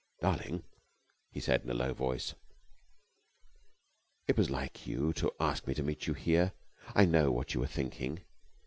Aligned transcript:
"Darling," 0.19 0.63
he 1.31 1.39
said 1.39 1.61
in 1.61 1.69
a 1.69 1.75
low 1.75 1.93
voice, 1.93 2.33
"it 4.27 4.35
was 4.35 4.49
like 4.49 4.87
you 4.87 5.13
to 5.13 5.31
ask 5.39 5.67
me 5.67 5.75
to 5.75 5.83
meet 5.83 6.07
you 6.07 6.15
here. 6.15 6.53
I 6.95 7.05
know 7.05 7.29
what 7.31 7.53
you 7.53 7.59
were 7.59 7.67
thinking. 7.67 8.23